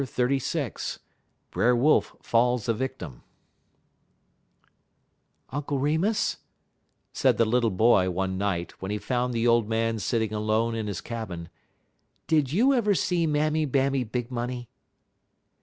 [0.01, 0.97] XXXVI
[1.51, 3.21] BRER WOLF FALLS A VICTIM
[5.51, 6.37] "Uncle Remus,"
[7.13, 10.87] said the little boy, one night, when he found the old man sitting alone in
[10.87, 11.49] his cabin,
[12.25, 14.69] "did you ever see Mammy Bammy Big Money?"